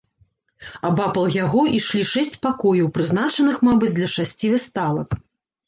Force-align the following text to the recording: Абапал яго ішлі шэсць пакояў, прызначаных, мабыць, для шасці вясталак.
Абапал 0.87 1.27
яго 1.43 1.61
ішлі 1.81 2.01
шэсць 2.13 2.39
пакояў, 2.47 2.89
прызначаных, 2.97 3.63
мабыць, 3.71 3.93
для 4.01 4.11
шасці 4.17 4.53
вясталак. 4.59 5.09